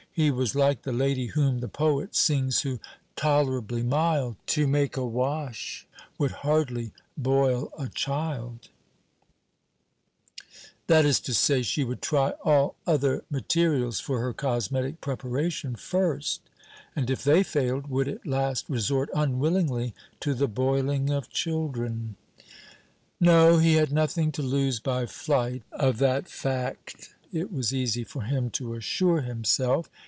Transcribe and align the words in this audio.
He 0.13 0.29
was 0.29 0.55
like 0.55 0.81
the 0.81 0.91
lady 0.91 1.27
whom 1.27 1.59
the 1.61 1.69
poet 1.69 2.17
sings, 2.17 2.63
who, 2.63 2.81
"tolerably 3.15 3.81
mild, 3.81 4.35
To 4.47 4.67
make 4.67 4.97
a 4.97 5.05
wash 5.05 5.87
would 6.17 6.31
hardly 6.43 6.91
boil 7.17 7.71
a 7.79 7.87
child:" 7.87 8.67
that 10.87 11.05
is 11.05 11.21
to 11.21 11.33
say, 11.33 11.61
she 11.61 11.85
would 11.85 12.01
try 12.01 12.31
all 12.43 12.75
other 12.85 13.23
materials 13.31 14.01
for 14.01 14.19
her 14.19 14.33
cosmetic 14.33 14.99
preparation 14.99 15.75
first; 15.75 16.41
and 16.93 17.09
if 17.09 17.23
they 17.23 17.41
failed, 17.41 17.87
would 17.87 18.09
at 18.09 18.27
last 18.27 18.67
resort, 18.69 19.09
unwillingly, 19.15 19.95
to 20.19 20.33
the 20.33 20.49
boiling 20.49 21.09
of 21.09 21.29
children. 21.29 22.17
No; 23.21 23.59
he 23.59 23.75
had 23.75 23.93
nothing 23.93 24.33
to 24.33 24.41
lose 24.41 24.81
by 24.81 25.05
flight 25.05 25.63
of 25.71 25.99
that 25.99 26.27
fact 26.27 27.15
it 27.31 27.49
was 27.49 27.73
easy 27.73 28.03
for 28.03 28.23
him 28.23 28.49
to 28.49 28.73
assure 28.73 29.21
himself. 29.21 29.89